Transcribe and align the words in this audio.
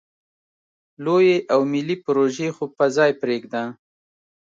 لویې 1.05 1.37
او 1.53 1.61
ملې 1.71 1.95
پروژې 2.05 2.47
خو 2.55 2.65
په 2.77 2.85
ځای 2.95 3.11
پرېږده. 3.21 3.63